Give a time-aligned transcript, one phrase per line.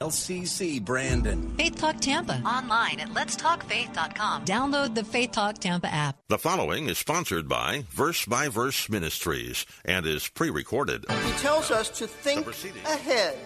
[0.00, 1.54] LCC Brandon.
[1.58, 2.40] Faith Talk Tampa.
[2.46, 4.46] Online at letstalkfaith.com.
[4.46, 6.16] Download the Faith Talk Tampa app.
[6.28, 11.04] The following is sponsored by Verse by Verse Ministries and is pre recorded.
[11.10, 12.46] He tells us to think
[12.86, 13.36] ahead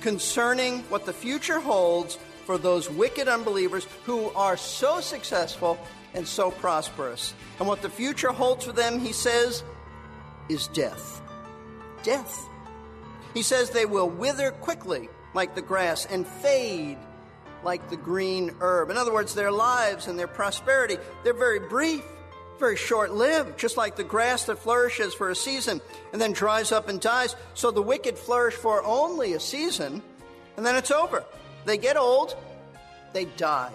[0.00, 5.78] concerning what the future holds for those wicked unbelievers who are so successful
[6.12, 7.34] and so prosperous.
[7.60, 9.62] And what the future holds for them, he says,
[10.48, 11.22] is death.
[12.02, 12.48] Death.
[13.32, 16.98] He says they will wither quickly like the grass and fade
[17.64, 18.90] like the green herb.
[18.90, 22.04] In other words, their lives and their prosperity, they're very brief,
[22.58, 25.80] very short lived, just like the grass that flourishes for a season
[26.12, 27.36] and then dries up and dies.
[27.54, 30.02] So the wicked flourish for only a season
[30.56, 31.24] and then it's over.
[31.64, 32.36] They get old,
[33.12, 33.72] they die.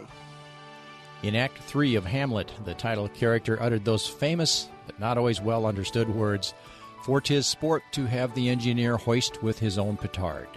[1.22, 5.66] In Act 3 of Hamlet, the title character uttered those famous but not always well
[5.66, 6.53] understood words
[7.03, 10.47] For 'tis sport to have the engineer hoist with his own petard.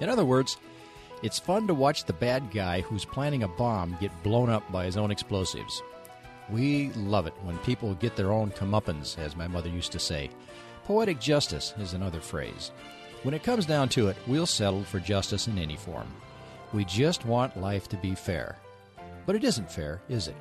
[0.00, 0.56] In other words,
[1.22, 4.84] it's fun to watch the bad guy who's planning a bomb get blown up by
[4.84, 5.82] his own explosives.
[6.50, 10.30] We love it when people get their own comeuppance, as my mother used to say.
[10.84, 12.72] Poetic justice is another phrase.
[13.22, 16.12] When it comes down to it, we'll settle for justice in any form.
[16.72, 18.58] We just want life to be fair.
[19.24, 20.36] But it isn't fair, is it?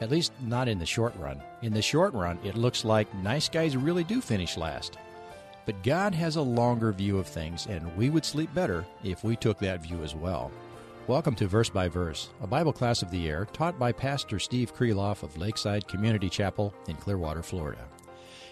[0.00, 1.42] At least not in the short run.
[1.60, 4.96] In the short run, it looks like nice guys really do finish last.
[5.68, 9.36] But God has a longer view of things, and we would sleep better if we
[9.36, 10.50] took that view as well.
[11.06, 14.74] Welcome to Verse by Verse, a Bible class of the air taught by Pastor Steve
[14.74, 17.84] Kreloff of Lakeside Community Chapel in Clearwater, Florida.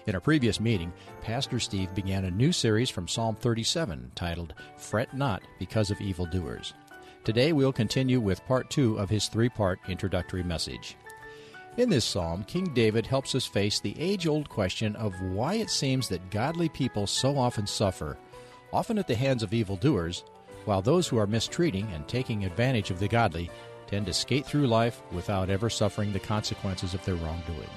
[0.06, 0.92] In a previous meeting,
[1.22, 6.74] Pastor Steve began a new series from Psalm 37 titled Fret Not Because of Evildoers.
[7.24, 10.98] Today we'll continue with part two of his three part introductory message.
[11.76, 15.68] In this psalm, King David helps us face the age old question of why it
[15.68, 18.16] seems that godly people so often suffer,
[18.72, 20.24] often at the hands of evildoers,
[20.64, 23.50] while those who are mistreating and taking advantage of the godly
[23.88, 27.68] tend to skate through life without ever suffering the consequences of their wrongdoing.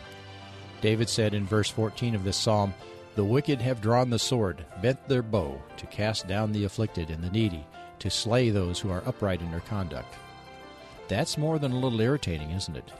[0.80, 2.74] David said in verse 14 of this psalm,
[3.16, 7.22] The wicked have drawn the sword, bent their bow, to cast down the afflicted and
[7.22, 7.66] the needy,
[8.00, 10.16] to slay those who are upright in their conduct.
[11.10, 12.94] That's more than a little irritating, isn't it?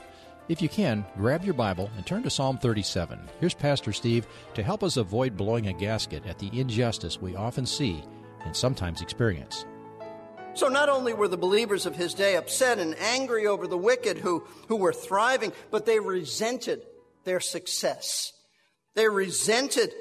[0.50, 3.20] If you can, grab your Bible and turn to Psalm 37.
[3.38, 7.64] Here's Pastor Steve to help us avoid blowing a gasket at the injustice we often
[7.64, 8.02] see
[8.44, 9.64] and sometimes experience.
[10.54, 14.18] So not only were the believers of his day upset and angry over the wicked
[14.18, 16.82] who, who were thriving, but they resented
[17.22, 18.32] their success.
[18.96, 19.94] They resented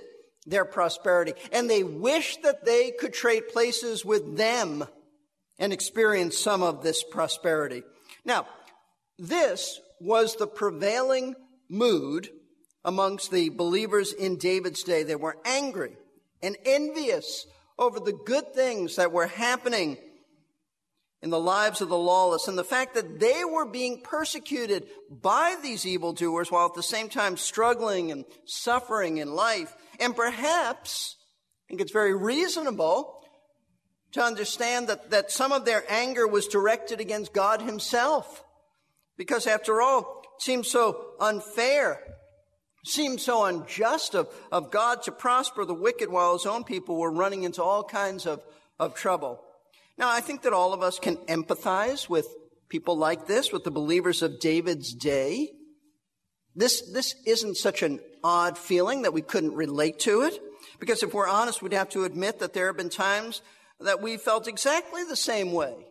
[0.47, 4.83] their prosperity, and they wished that they could trade places with them
[5.59, 7.83] and experience some of this prosperity.
[8.25, 8.47] Now,
[9.19, 11.35] this was the prevailing
[11.69, 12.29] mood
[12.83, 15.03] amongst the believers in David's day.
[15.03, 15.97] They were angry
[16.41, 17.45] and envious
[17.77, 19.97] over the good things that were happening
[21.21, 25.57] in the lives of the lawless and the fact that they were being persecuted by
[25.61, 29.75] these evildoers while at the same time struggling and suffering in life.
[29.99, 33.21] And perhaps, I think it's very reasonable
[34.13, 38.43] to understand that, that some of their anger was directed against God Himself.
[39.19, 41.99] Because after all, it seems so unfair,
[42.85, 47.11] seems so unjust of, of God to prosper the wicked while His own people were
[47.11, 48.41] running into all kinds of,
[48.79, 49.43] of trouble.
[49.97, 52.27] Now, I think that all of us can empathize with
[52.69, 55.49] people like this, with the believers of David's day.
[56.55, 60.39] This, this isn't such an odd feeling that we couldn't relate to it.
[60.79, 63.41] Because if we're honest, we'd have to admit that there have been times
[63.81, 65.88] that we felt exactly the same way.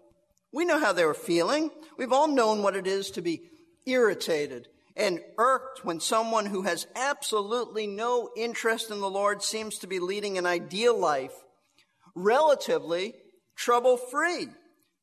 [0.53, 1.71] We know how they were feeling.
[1.97, 3.42] We've all known what it is to be
[3.86, 9.86] irritated and irked when someone who has absolutely no interest in the Lord seems to
[9.86, 11.33] be leading an ideal life,
[12.15, 13.15] relatively
[13.56, 14.48] trouble free,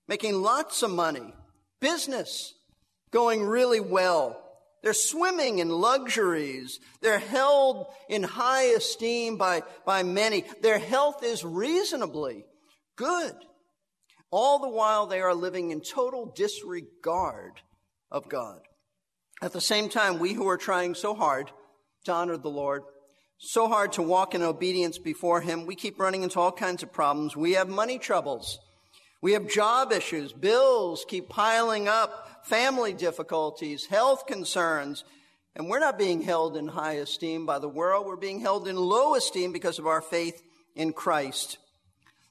[0.07, 1.33] making lots of money,
[1.79, 2.53] business
[3.11, 4.41] going really well.
[4.83, 6.79] They're swimming in luxuries.
[7.01, 10.43] They're held in high esteem by, by many.
[10.61, 12.43] Their health is reasonably
[12.97, 13.33] good.
[14.37, 17.53] All the while they are living in total disregard
[18.11, 18.59] of God.
[19.41, 21.51] At the same time, we who are trying so hard
[22.03, 22.83] to honor the Lord,
[23.37, 26.91] so hard to walk in obedience before Him, we keep running into all kinds of
[26.91, 27.37] problems.
[27.37, 28.59] We have money troubles.
[29.21, 35.05] We have job issues, bills keep piling up, family difficulties, health concerns,
[35.55, 38.05] and we're not being held in high esteem by the world.
[38.05, 40.43] We're being held in low esteem because of our faith
[40.75, 41.57] in Christ.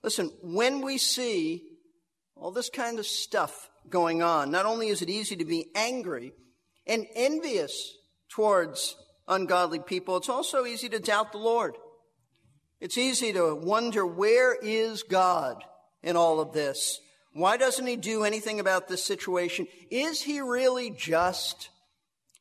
[0.03, 1.63] Listen, when we see
[2.37, 6.33] all this kind of stuff going on, not only is it easy to be angry
[6.87, 7.97] and envious
[8.31, 8.97] towards
[9.29, 11.77] ungodly people, it's also easy to doubt the Lord.
[12.81, 15.63] It's easy to wonder where is God
[16.03, 17.01] in all of this?
[17.33, 19.67] Why doesn't he do anything about this situation?
[19.91, 21.71] Is he really just?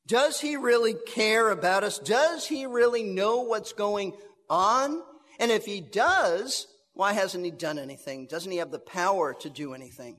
[0.05, 1.97] Does he really care about us?
[1.97, 4.13] Does he really know what's going
[4.49, 5.01] on?
[5.39, 8.27] And if he does, why hasn't he done anything?
[8.27, 10.17] Doesn't he have the power to do anything?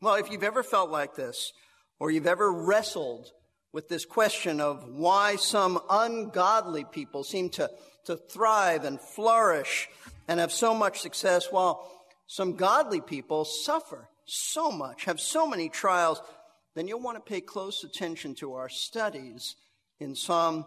[0.00, 1.52] Well, if you've ever felt like this,
[1.98, 3.30] or you've ever wrestled
[3.72, 7.70] with this question of why some ungodly people seem to,
[8.04, 9.88] to thrive and flourish
[10.28, 11.90] and have so much success while
[12.26, 16.20] some godly people suffer so much, have so many trials,
[16.74, 19.54] then you'll want to pay close attention to our studies
[20.00, 20.64] in Psalm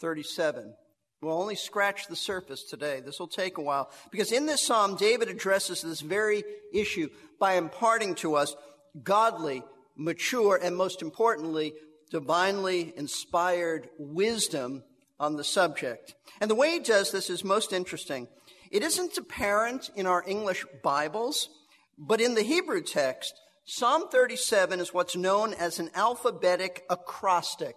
[0.00, 0.74] 37.
[1.20, 3.00] We'll only scratch the surface today.
[3.00, 3.90] This will take a while.
[4.10, 7.08] Because in this psalm, David addresses this very issue
[7.38, 8.56] by imparting to us
[9.02, 9.62] godly,
[9.96, 11.74] mature, and most importantly,
[12.10, 14.82] divinely inspired wisdom
[15.18, 16.14] on the subject.
[16.40, 18.26] And the way he does this is most interesting.
[18.70, 21.50] It isn't apparent in our English Bibles,
[21.98, 23.34] but in the Hebrew text,
[23.66, 27.76] Psalm 37 is what's known as an alphabetic acrostic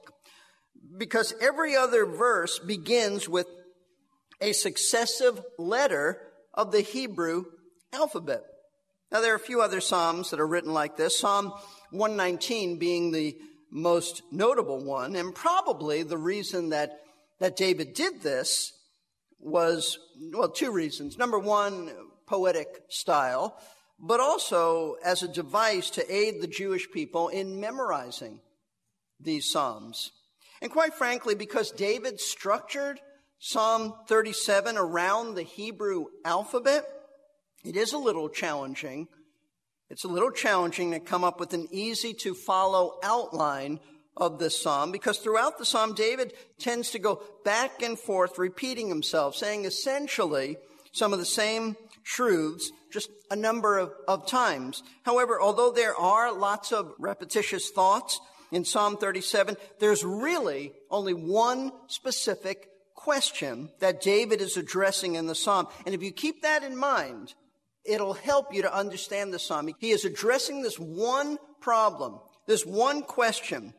[0.97, 3.47] because every other verse begins with
[4.41, 6.21] a successive letter
[6.53, 7.45] of the Hebrew
[7.93, 8.43] alphabet.
[9.11, 11.19] Now, there are a few other Psalms that are written like this.
[11.19, 11.53] Psalm
[11.91, 13.37] 119 being the
[13.71, 16.99] most notable one, and probably the reason that,
[17.39, 18.73] that David did this
[19.39, 19.99] was,
[20.31, 21.17] well, two reasons.
[21.17, 21.91] Number one,
[22.27, 23.57] poetic style
[23.99, 28.41] but also as a device to aid the Jewish people in memorizing
[29.19, 30.11] these Psalms.
[30.63, 33.01] And quite frankly, because David structured
[33.37, 36.85] Psalm 37 around the Hebrew alphabet,
[37.65, 39.09] it is a little challenging.
[39.89, 43.81] It's a little challenging to come up with an easy to follow outline
[44.15, 48.87] of this psalm because throughout the psalm, David tends to go back and forth, repeating
[48.87, 50.55] himself, saying essentially
[50.93, 51.75] some of the same
[52.05, 54.81] truths just a number of, of times.
[55.03, 58.17] However, although there are lots of repetitious thoughts
[58.53, 65.35] in Psalm 37, there's really only one specific question that David is addressing in the
[65.35, 65.67] psalm.
[65.85, 67.33] And if you keep that in mind,
[67.83, 69.69] it'll help you to understand the psalm.
[69.79, 73.73] He is addressing this one problem, this one question.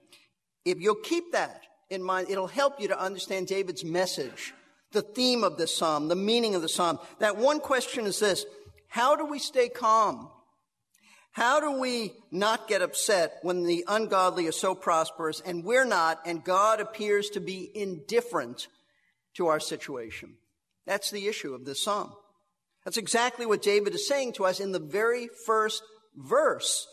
[0.64, 4.52] If you'll keep that in mind, it'll help you to understand David's message
[4.90, 6.98] the theme of this psalm, the meaning of the psalm.
[7.18, 8.46] That one question is this
[8.88, 10.30] How do we stay calm?
[11.34, 16.20] How do we not get upset when the ungodly are so prosperous and we're not,
[16.25, 18.69] and God appears to be indifferent
[19.34, 20.36] to our situation?
[20.86, 22.12] That's the issue of this psalm.
[22.84, 25.82] That's exactly what David is saying to us in the very first
[26.14, 26.86] verse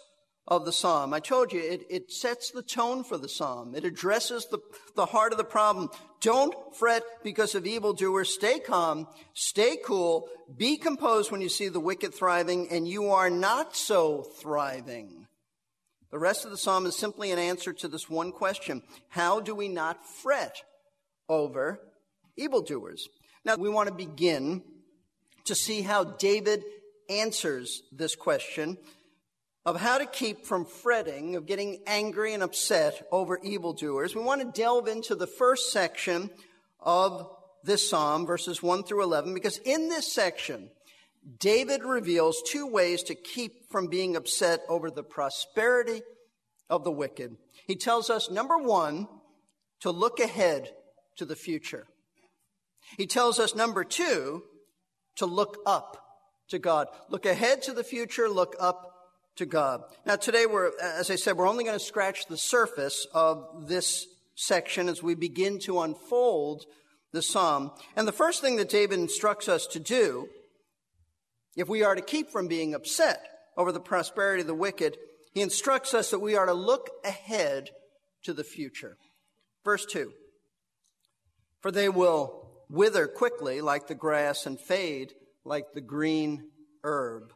[0.52, 1.14] of the psalm.
[1.14, 3.74] I told you, it, it sets the tone for the psalm.
[3.74, 4.60] It addresses the,
[4.98, 5.90] the heart of the problem.
[6.20, 8.34] Don't fret because of evildoers.
[8.34, 9.08] Stay calm.
[9.34, 10.28] Stay cool.
[10.58, 15.26] Be composed when you see the wicked thriving and you are not so thriving.
[16.12, 18.84] The rest of the psalm is simply an answer to this one question.
[19.08, 20.62] How do we not fret
[21.30, 21.80] over
[22.36, 23.08] evildoers?
[23.46, 24.64] Now we want to begin
[25.46, 26.66] to see how David
[27.10, 28.78] answers this question
[29.66, 34.42] of how to keep from fretting, of getting angry and upset over evildoers, we want
[34.42, 36.30] to delve into the first section
[36.80, 37.30] of
[37.64, 40.70] this psalm, verses 1 through 11, because in this section,
[41.40, 46.02] David reveals two ways to keep from being upset over the prosperity
[46.70, 47.38] of the wicked.
[47.68, 49.08] He tells us, number one,
[49.82, 50.72] to look ahead
[51.18, 51.86] to the future.
[52.98, 54.44] He tells us, number two,
[55.18, 55.98] to look up
[56.50, 56.88] to God.
[57.10, 58.91] Look ahead to the future, look up
[59.38, 59.82] to God.
[60.06, 64.08] Now today we're, as I said, we're only going to scratch the surface of this
[64.36, 66.66] section as we begin to unfold
[67.12, 67.72] the psalm.
[67.96, 70.30] And the first thing that David instructs us to do,
[71.56, 74.98] if we are to keep from being upset over the prosperity of the wicked,
[75.34, 77.70] he instructs us that we are to look ahead
[78.24, 78.98] to the future.
[79.64, 80.12] Verse 2
[81.62, 86.50] For they will wither quickly like the grass and fade like the green
[86.84, 87.34] herb.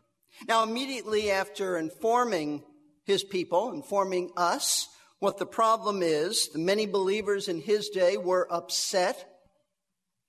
[0.48, 2.64] Now, immediately after informing
[3.06, 4.88] his people, informing us
[5.20, 9.32] what the problem is, the many believers in his day were upset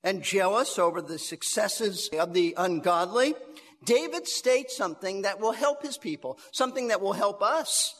[0.03, 3.35] and jealous over the successes of the ungodly.
[3.85, 7.95] David states something that will help his people, something that will help us,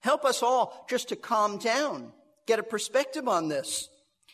[0.00, 2.12] help us all just to calm down,
[2.46, 3.88] get a perspective on this.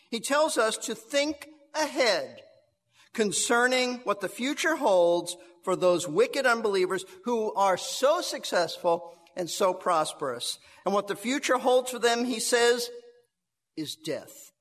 [0.09, 2.41] He tells us to think ahead
[3.13, 9.73] concerning what the future holds for those wicked unbelievers who are so successful and so
[9.73, 10.59] prosperous.
[10.85, 12.89] And what the future holds for them, he says,
[13.77, 14.51] is death.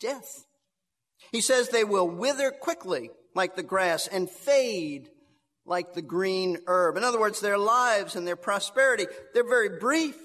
[0.00, 0.44] Death.
[1.32, 5.08] He says they will wither quickly like the grass and fade
[5.64, 6.96] like the green herb.
[6.96, 10.16] In other words, their lives and their prosperity, they're very brief,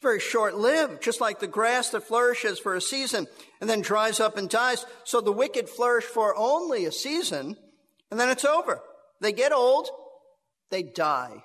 [0.00, 3.26] very short lived, just like the grass that flourishes for a season
[3.60, 4.86] and then dries up and dies.
[5.04, 7.56] So the wicked flourish for only a season
[8.10, 8.80] and then it's over.
[9.20, 9.88] They get old,
[10.70, 11.42] they die.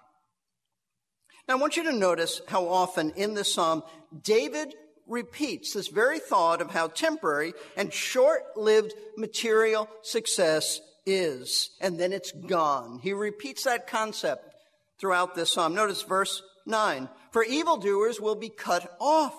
[1.48, 3.84] Now I want you to notice how often in this psalm
[4.24, 4.74] David
[5.08, 12.32] repeats this very thought of how temporary and short-lived material success is, and then it's
[12.32, 13.00] gone.
[13.02, 14.54] He repeats that concept
[15.00, 15.74] throughout this psalm.
[15.74, 17.10] Notice verse 9.
[17.32, 19.34] For evildoers will be cut off.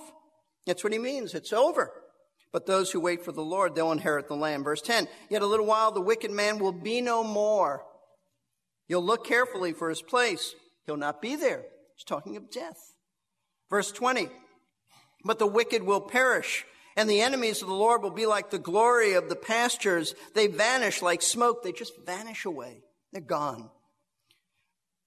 [0.66, 1.34] That's what he means.
[1.34, 1.92] It's over.
[2.52, 4.64] But those who wait for the Lord, they'll inherit the land.
[4.64, 5.08] Verse 10.
[5.30, 7.84] Yet a little while the wicked man will be no more.
[8.92, 10.54] You'll look carefully for his place.
[10.84, 11.62] He'll not be there.
[11.96, 12.76] He's talking of death.
[13.70, 14.28] Verse 20.
[15.24, 18.58] But the wicked will perish, and the enemies of the Lord will be like the
[18.58, 20.14] glory of the pastures.
[20.34, 21.62] They vanish like smoke.
[21.62, 22.82] They just vanish away.
[23.14, 23.70] They're gone.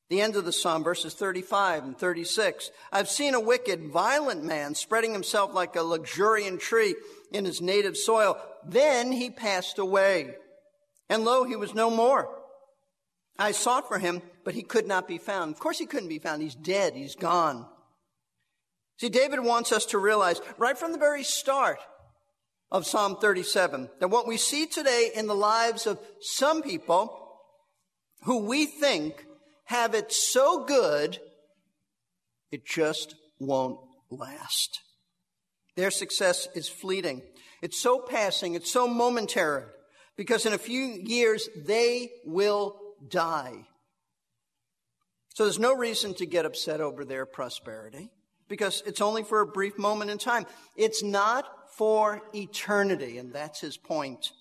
[0.09, 2.71] The end of the psalm, verses 35 and 36.
[2.91, 6.95] I've seen a wicked, violent man spreading himself like a luxuriant tree
[7.31, 8.35] in his native soil.
[8.67, 10.33] Then he passed away.
[11.07, 12.44] And lo, he was no more.
[13.37, 15.53] I sought for him, but he could not be found.
[15.53, 16.41] Of course he couldn't be found.
[16.41, 16.93] He's dead.
[16.95, 17.65] He's gone.
[18.97, 21.79] See, David wants us to realize right from the very start
[22.71, 27.21] of Psalm 37 that what we see today in the lives of some people
[28.23, 29.25] who we think
[29.65, 31.19] have it so good,
[32.51, 34.79] it just won't last.
[35.75, 37.21] Their success is fleeting.
[37.61, 38.55] It's so passing.
[38.55, 39.63] It's so momentary
[40.15, 43.67] because in a few years they will die.
[45.33, 48.09] So there's no reason to get upset over their prosperity
[48.47, 50.45] because it's only for a brief moment in time.
[50.77, 51.45] It's not
[51.77, 54.31] for eternity, and that's his point.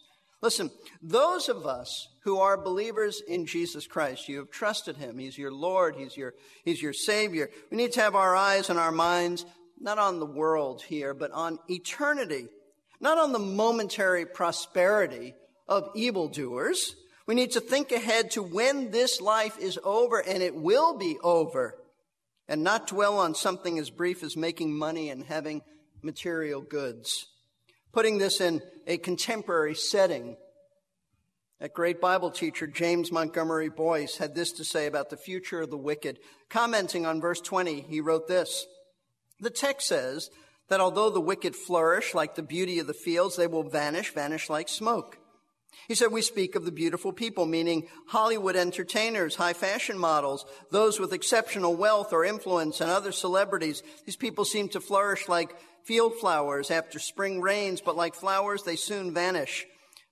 [0.40, 0.70] Listen,
[1.02, 5.18] those of us who are believers in Jesus Christ, you have trusted him.
[5.18, 5.96] He's your Lord.
[5.96, 7.50] He's your, he's your Savior.
[7.70, 9.46] We need to have our eyes and our minds
[9.80, 12.46] not on the world here, but on eternity.
[13.00, 15.34] Not on the momentary prosperity
[15.66, 16.94] of evildoers.
[17.26, 21.18] We need to think ahead to when this life is over, and it will be
[21.22, 21.76] over
[22.48, 25.62] and not dwell on something as brief as making money and having
[26.02, 27.26] material goods.
[27.92, 30.36] Putting this in a contemporary setting,
[31.60, 35.70] that great Bible teacher James Montgomery Boice had this to say about the future of
[35.70, 36.18] the wicked.
[36.50, 38.66] Commenting on verse 20, he wrote this.
[39.40, 40.28] The text says
[40.68, 44.50] that although the wicked flourish like the beauty of the fields, they will vanish, vanish
[44.50, 45.18] like smoke.
[45.88, 50.98] He said, we speak of the beautiful people, meaning Hollywood entertainers, high fashion models, those
[50.98, 53.82] with exceptional wealth or influence and other celebrities.
[54.06, 55.54] These people seem to flourish like
[55.84, 59.66] field flowers after spring rains, but like flowers, they soon vanish.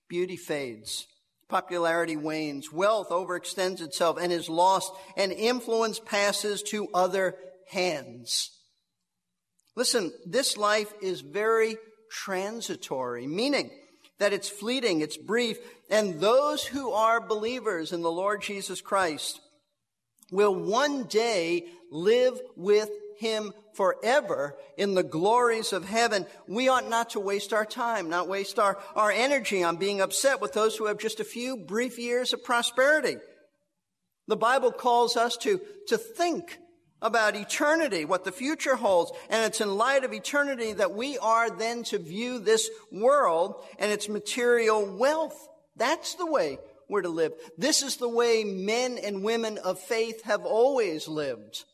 [0.07, 1.07] Beauty fades.
[1.49, 2.71] Popularity wanes.
[2.71, 7.35] Wealth overextends itself and is lost and influence passes to other
[7.69, 8.51] hands.
[9.75, 11.77] Listen, this life is very
[12.11, 13.71] transitory, meaning
[14.23, 15.57] that it's fleeting, it's brief,
[15.89, 19.41] and those who are believers in the Lord Jesus Christ
[20.31, 22.89] will one day live with
[23.19, 26.25] him forever in the glories of heaven.
[26.47, 30.39] We ought not to waste our time, not waste our, our energy on being upset
[30.39, 33.17] with those who have just a few brief years of prosperity.
[34.29, 36.59] The Bible calls us to, to think
[37.03, 39.11] about eternity, what the future holds.
[39.29, 43.91] And it's in light of eternity that we are then to view this world and
[43.91, 45.37] its material wealth.
[45.75, 46.57] That's the way
[46.89, 47.33] we're to live.
[47.57, 51.65] This is the way men and women of faith have always lived.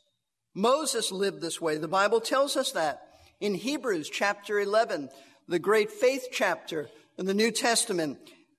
[0.55, 1.77] Moses lived this way.
[1.77, 3.01] The Bible tells us that
[3.39, 5.09] in Hebrews chapter 11,
[5.47, 8.17] the great faith chapter in the New Testament.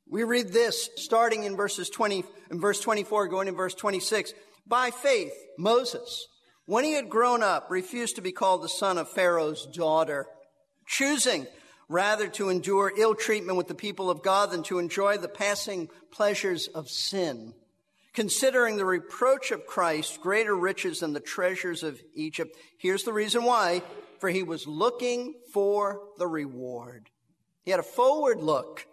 [0.08, 4.34] We read this starting in verses 20, in verse 24, going in verse 26.
[4.66, 6.26] By faith, Moses,
[6.70, 10.28] when he had grown up, refused to be called the son of Pharaoh's daughter,
[10.86, 11.48] choosing
[11.88, 15.88] rather to endure ill treatment with the people of God than to enjoy the passing
[16.12, 17.54] pleasures of sin.
[18.12, 22.56] Considering the reproach of Christ greater riches than the treasures of Egypt.
[22.78, 23.82] Here's the reason why.
[24.20, 27.10] For he was looking for the reward.
[27.64, 28.86] He had a forward look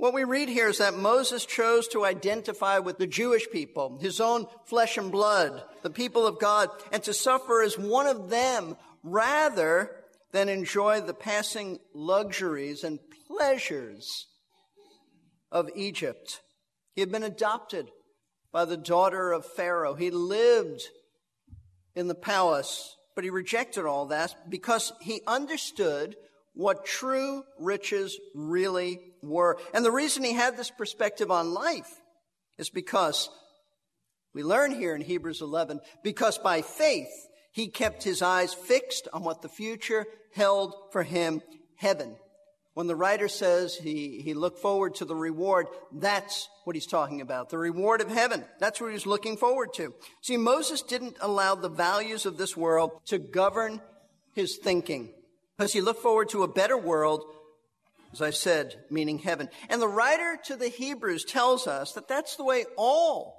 [0.00, 4.18] What we read here is that Moses chose to identify with the Jewish people, his
[4.18, 8.78] own flesh and blood, the people of God, and to suffer as one of them
[9.02, 9.90] rather
[10.32, 14.26] than enjoy the passing luxuries and pleasures
[15.52, 16.40] of Egypt.
[16.94, 17.90] He had been adopted
[18.50, 19.92] by the daughter of Pharaoh.
[19.92, 20.80] He lived
[21.94, 26.16] in the palace, but he rejected all that because he understood
[26.54, 29.58] what true riches really were.
[29.74, 31.90] And the reason he had this perspective on life
[32.58, 33.30] is because
[34.34, 37.10] we learn here in Hebrews 11, because by faith
[37.52, 41.42] he kept his eyes fixed on what the future held for him,
[41.76, 42.16] heaven.
[42.74, 47.20] When the writer says he, he looked forward to the reward, that's what he's talking
[47.20, 47.50] about.
[47.50, 48.44] The reward of heaven.
[48.60, 49.92] That's what he's looking forward to.
[50.20, 53.80] See, Moses didn't allow the values of this world to govern
[54.34, 55.10] his thinking
[55.56, 57.24] because he looked forward to a better world,
[58.12, 59.48] as I said, meaning heaven.
[59.68, 63.38] And the writer to the Hebrews tells us that that's the way all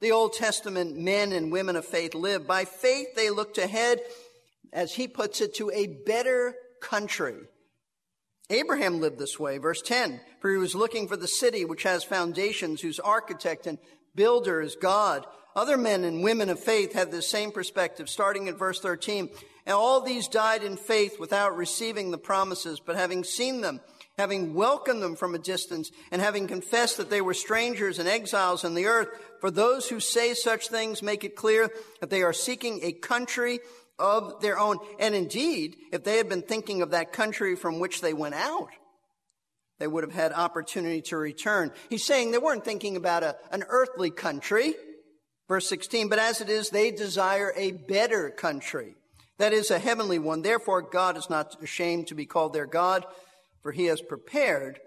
[0.00, 2.46] the Old Testament men and women of faith live.
[2.46, 4.00] By faith, they looked ahead,
[4.72, 7.36] as he puts it, to a better country.
[8.50, 9.58] Abraham lived this way.
[9.58, 13.78] Verse 10, for he was looking for the city which has foundations, whose architect and
[14.14, 15.26] builder is God.
[15.56, 19.30] Other men and women of faith have the same perspective, starting at verse 13.
[19.66, 23.80] And all these died in faith without receiving the promises, but having seen them,
[24.16, 28.64] having welcomed them from a distance, and having confessed that they were strangers and exiles
[28.64, 29.08] in the earth.
[29.40, 31.68] For those who say such things make it clear
[32.00, 33.60] that they are seeking a country
[33.98, 34.78] of their own.
[34.98, 38.68] And indeed, if they had been thinking of that country from which they went out,
[39.78, 41.72] they would have had opportunity to return.
[41.90, 44.74] He's saying they weren't thinking about a, an earthly country.
[45.48, 48.94] Verse 16, but as it is, they desire a better country.
[49.38, 50.42] That is a heavenly one.
[50.42, 53.04] Therefore, God is not ashamed to be called their God,
[53.64, 54.78] for he has prepared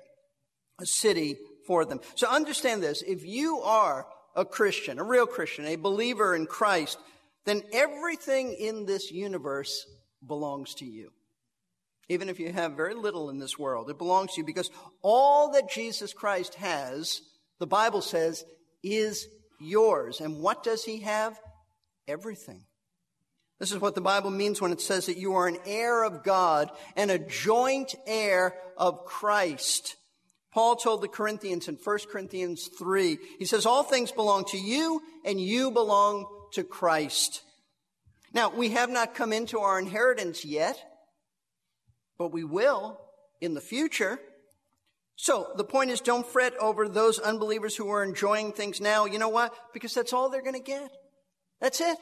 [0.79, 1.99] a city for them.
[2.15, 3.01] So understand this.
[3.01, 4.05] If you are
[4.35, 6.99] a Christian, a real Christian, a believer in Christ,
[7.45, 9.83] then everything in this universe
[10.25, 11.09] belongs to you.
[12.07, 14.69] Even if you have very little in this world, it belongs to you because
[15.01, 17.19] all that Jesus Christ has,
[17.59, 18.45] the Bible says,
[18.83, 19.27] is
[19.59, 20.21] yours.
[20.21, 21.37] And what does he have?
[22.07, 22.66] Everything.
[23.59, 26.23] This is what the Bible means when it says that you are an heir of
[26.23, 29.95] God and a joint heir of Christ.
[30.53, 35.01] Paul told the Corinthians in 1 Corinthians 3, he says, all things belong to you
[35.25, 37.41] and you belong to Christ.
[38.33, 40.77] Now, we have not come into our inheritance yet,
[42.17, 42.99] but we will
[43.41, 44.19] in the future.
[45.15, 49.05] So the point is don't fret over those unbelievers who are enjoying things now.
[49.05, 49.53] You know what?
[49.73, 50.91] Because that's all they're going to get.
[51.59, 51.97] That's it.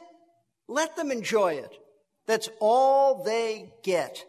[0.68, 1.72] Let them enjoy it.
[2.26, 4.24] That's all they get.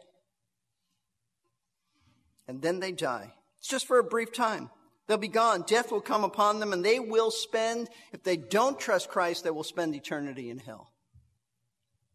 [2.47, 3.34] And then they die.
[3.60, 4.69] It's just for a brief time.
[5.08, 5.63] They'll be gone.
[5.65, 9.50] Death will come upon them and they will spend, if they don't trust Christ, they
[9.50, 10.91] will spend eternity in hell.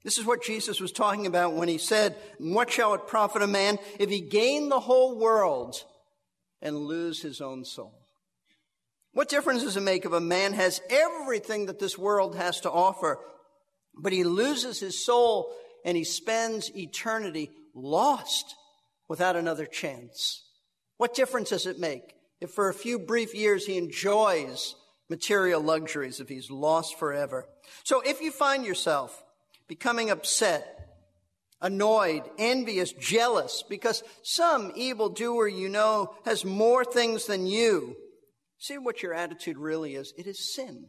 [0.05, 3.47] This is what Jesus was talking about when he said, What shall it profit a
[3.47, 5.85] man if he gain the whole world
[6.61, 7.95] and lose his own soul?
[9.15, 12.71] What difference does it make if a man has everything that this world has to
[12.71, 13.19] offer
[13.95, 15.53] but he loses his soul
[15.85, 18.55] and he spends eternity lost
[19.09, 20.45] without another chance.
[20.97, 24.75] What difference does it make if for a few brief years he enjoys
[25.09, 27.47] material luxuries if he's lost forever?
[27.85, 29.23] So if you find yourself
[29.69, 30.83] becoming upset,
[31.61, 37.97] annoyed, envious, jealous because some evildoer you know has more things than you,
[38.59, 40.13] see what your attitude really is.
[40.17, 40.87] It is sin.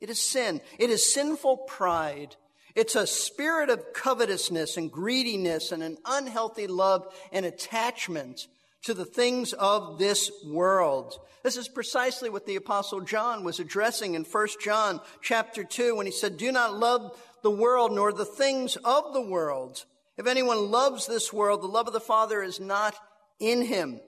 [0.00, 0.60] It is sin.
[0.78, 2.36] It is sinful pride.
[2.74, 8.46] It's a spirit of covetousness and greediness and an unhealthy love and attachment
[8.82, 11.18] to the things of this world.
[11.42, 16.06] This is precisely what the apostle John was addressing in 1 John chapter 2 when
[16.06, 19.84] he said, do not love the world nor the things of the world.
[20.16, 22.94] If anyone loves this world, the love of the Father is not
[23.38, 24.00] in him.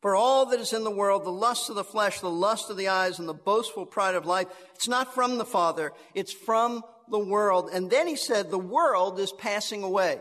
[0.00, 2.76] For all that is in the world, the lust of the flesh, the lust of
[2.76, 6.84] the eyes, and the boastful pride of life, it's not from the Father, it's from
[7.10, 7.70] the world.
[7.72, 10.18] And then he said, the world is passing away.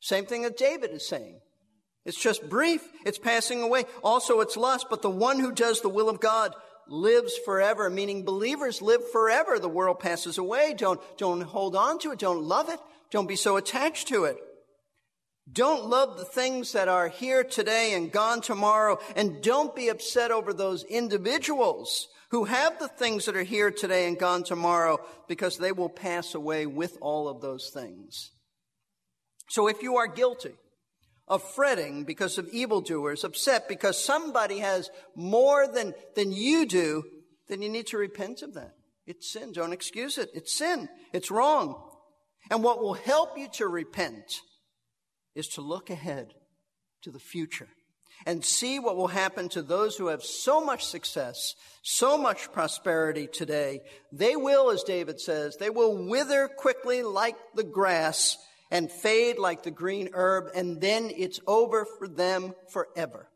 [0.00, 1.40] Same thing that David is saying.
[2.04, 2.82] It's just brief.
[3.06, 3.84] It's passing away.
[4.02, 6.54] Also, it's lust, but the one who does the will of God
[6.88, 9.58] lives forever, meaning believers live forever.
[9.58, 10.74] The world passes away.
[10.76, 12.18] Don't, don't hold on to it.
[12.18, 12.80] Don't love it.
[13.10, 14.36] Don't be so attached to it.
[15.50, 18.98] Don't love the things that are here today and gone tomorrow.
[19.16, 24.06] And don't be upset over those individuals who have the things that are here today
[24.06, 28.30] and gone tomorrow because they will pass away with all of those things.
[29.48, 30.54] So if you are guilty
[31.28, 37.02] of fretting because of evildoers, upset because somebody has more than, than you do,
[37.48, 38.74] then you need to repent of that.
[39.06, 39.52] It's sin.
[39.52, 40.30] Don't excuse it.
[40.34, 40.88] It's sin.
[41.12, 41.82] It's wrong.
[42.50, 44.40] And what will help you to repent
[45.34, 46.34] is to look ahead
[47.02, 47.68] to the future
[48.26, 53.26] and see what will happen to those who have so much success, so much prosperity
[53.26, 53.80] today.
[54.12, 58.36] They will, as David says, they will wither quickly like the grass
[58.70, 63.28] and fade like the green herb, and then it's over for them forever.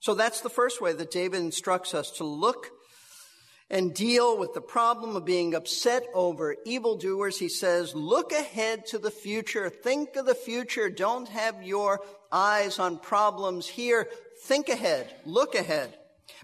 [0.00, 2.66] So that's the first way that David instructs us to look
[3.70, 7.38] and deal with the problem of being upset over evildoers.
[7.38, 9.70] He says, look ahead to the future.
[9.70, 10.90] Think of the future.
[10.90, 12.00] Don't have your
[12.30, 14.08] eyes on problems here.
[14.42, 15.14] Think ahead.
[15.24, 15.96] Look ahead.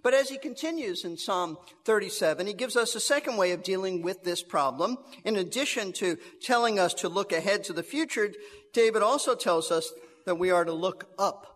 [0.02, 4.02] But as he continues in Psalm 37, he gives us a second way of dealing
[4.02, 4.96] with this problem.
[5.24, 8.32] In addition to telling us to look ahead to the future,
[8.72, 9.92] David also tells us
[10.26, 11.46] that we are to look up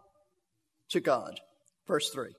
[0.90, 1.40] to God.
[1.86, 2.34] Verse 3.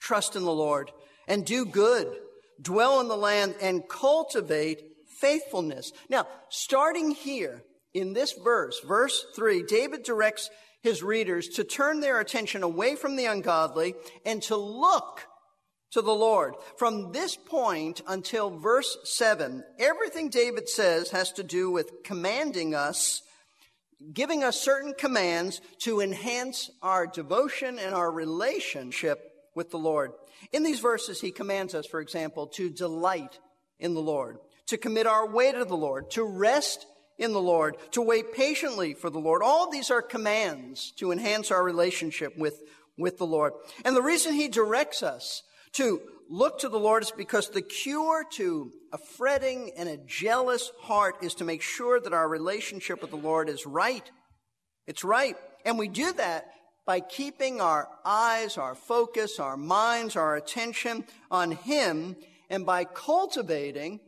[0.00, 0.90] Trust in the Lord
[1.28, 2.16] and do good
[2.62, 4.82] dwell in the land, and cultivate
[5.18, 5.92] faithfulness.
[6.08, 10.48] Now, starting here in this verse, verse 3, David directs
[10.82, 13.94] his readers to turn their attention away from the ungodly
[14.24, 15.20] and to look
[15.92, 16.54] to the Lord.
[16.76, 23.22] From this point until verse 7, everything David says has to do with commanding us,
[24.12, 29.20] giving us certain commands to enhance our devotion and our relationship
[29.54, 30.12] with the Lord.
[30.50, 33.38] In these verses, he commands us, for example, to delight
[33.78, 36.86] in the Lord, to commit our way to the Lord, to rest
[37.18, 39.42] in the Lord, to wait patiently for the Lord.
[39.42, 42.60] All these are commands to enhance our relationship with,
[42.96, 43.52] with the Lord.
[43.84, 48.24] And the reason he directs us to look to the Lord is because the cure
[48.32, 53.10] to a fretting and a jealous heart is to make sure that our relationship with
[53.10, 54.10] the Lord is right.
[54.86, 55.36] It's right.
[55.64, 56.46] And we do that
[56.84, 62.16] by keeping our eyes, our focus, our minds, our attention on Him,
[62.50, 64.00] and by cultivating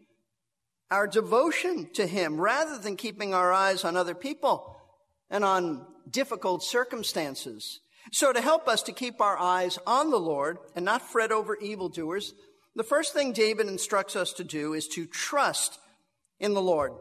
[0.90, 4.76] our devotion to Him rather than keeping our eyes on other people
[5.30, 7.80] and on difficult circumstances.
[8.12, 11.56] So to help us to keep our eyes on the Lord and not fret over
[11.56, 12.34] evildoers,
[12.76, 15.78] the first thing David instructs us to do is to trust
[16.38, 16.92] in the Lord.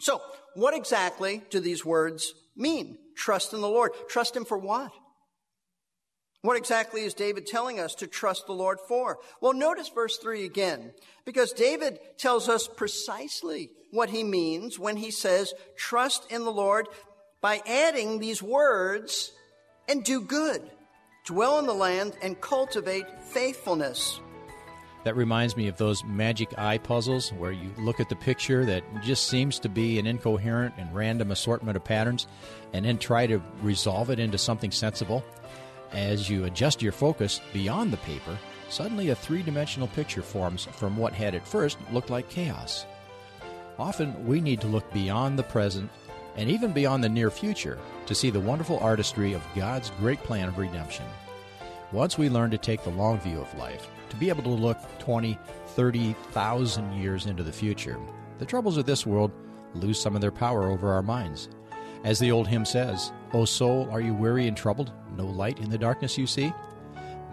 [0.00, 0.20] So
[0.54, 2.98] what exactly do these words mean?
[3.16, 3.92] Trust in the Lord.
[4.08, 4.92] Trust Him for what?
[6.42, 9.18] What exactly is David telling us to trust the Lord for?
[9.42, 10.92] Well, notice verse 3 again,
[11.26, 16.86] because David tells us precisely what he means when he says, trust in the Lord
[17.42, 19.32] by adding these words
[19.86, 20.62] and do good,
[21.26, 24.18] dwell in the land and cultivate faithfulness.
[25.04, 28.82] That reminds me of those magic eye puzzles where you look at the picture that
[29.02, 32.26] just seems to be an incoherent and random assortment of patterns
[32.72, 35.24] and then try to resolve it into something sensible.
[35.92, 40.96] As you adjust your focus beyond the paper, suddenly a three dimensional picture forms from
[40.96, 42.86] what had at first looked like chaos.
[43.78, 45.90] Often we need to look beyond the present
[46.36, 50.48] and even beyond the near future to see the wonderful artistry of God's great plan
[50.48, 51.06] of redemption.
[51.90, 54.78] Once we learn to take the long view of life, to be able to look
[55.00, 57.98] 20, 30,000 years into the future,
[58.38, 59.32] the troubles of this world
[59.74, 61.48] lose some of their power over our minds.
[62.02, 64.92] As the old hymn says, O soul, are you weary and troubled?
[65.16, 66.52] No light in the darkness you see?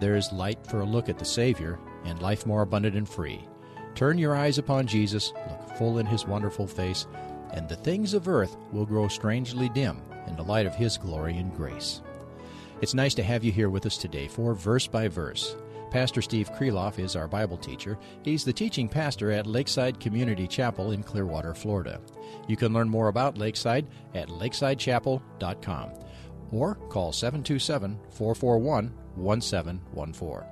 [0.00, 3.46] There is light for a look at the Savior, and life more abundant and free.
[3.94, 7.06] Turn your eyes upon Jesus, look full in his wonderful face,
[7.52, 11.36] and the things of earth will grow strangely dim in the light of his glory
[11.36, 12.02] and grace.
[12.80, 15.56] It's nice to have you here with us today for Verse by Verse.
[15.90, 17.98] Pastor Steve Kreloff is our Bible teacher.
[18.22, 22.00] He's the teaching pastor at Lakeside Community Chapel in Clearwater, Florida.
[22.46, 25.92] You can learn more about Lakeside at lakesidechapel.com
[26.52, 30.48] or call 727 441 1714.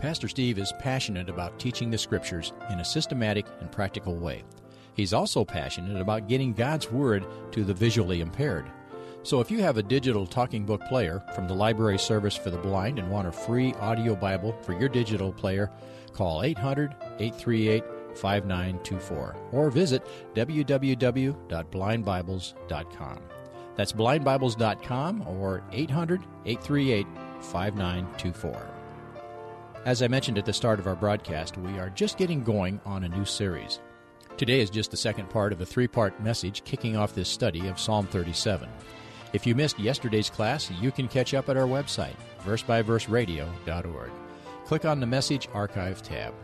[0.00, 4.42] Pastor Steve is passionate about teaching the Scriptures in a systematic and practical way.
[4.94, 8.70] He's also passionate about getting God's Word to the visually impaired.
[9.26, 12.58] So if you have a digital talking book player from the Library Service for the
[12.58, 15.68] Blind and want a free audio Bible for your digital player,
[16.12, 17.82] call 800 838
[18.14, 23.18] 5924 or visit www.blindbibles.com.
[23.74, 27.06] That's blindbibles.com or 800 838
[27.40, 28.70] 5924.
[29.84, 33.02] As I mentioned at the start of our broadcast, we are just getting going on
[33.02, 33.80] a new series.
[34.36, 37.66] Today is just the second part of a three part message kicking off this study
[37.66, 38.68] of Psalm 37.
[39.32, 44.10] If you missed yesterday's class, you can catch up at our website, versebyverseradio.org.
[44.64, 46.34] Click on the Message Archive tab.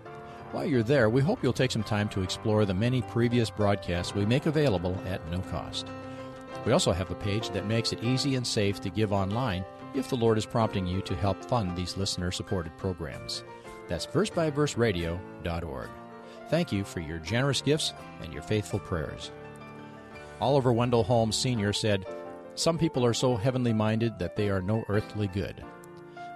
[0.52, 4.14] While you're there, we hope you'll take some time to explore the many previous broadcasts
[4.14, 5.86] we make available at no cost.
[6.66, 9.64] We also have a page that makes it easy and safe to give online
[9.94, 13.44] if the Lord is prompting you to help fund these listener supported programs.
[13.88, 15.88] That's versebyverseradio.org.
[16.48, 19.30] Thank you for your generous gifts and your faithful prayers.
[20.40, 21.72] Oliver Wendell Holmes Sr.
[21.72, 22.06] said,
[22.54, 25.64] Some people are so heavenly minded that they are no earthly good.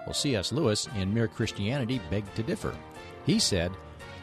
[0.06, 0.50] Well, C.S.
[0.50, 2.74] Lewis in Mere Christianity begged to differ.
[3.26, 3.72] He said,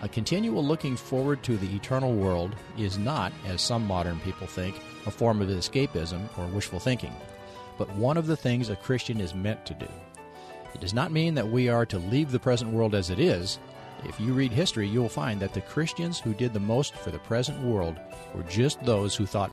[0.01, 4.81] A continual looking forward to the eternal world is not, as some modern people think,
[5.05, 7.13] a form of escapism or wishful thinking,
[7.77, 9.87] but one of the things a Christian is meant to do.
[10.73, 13.59] It does not mean that we are to leave the present world as it is.
[14.03, 17.11] If you read history, you will find that the Christians who did the most for
[17.11, 17.99] the present world
[18.33, 19.52] were just those who thought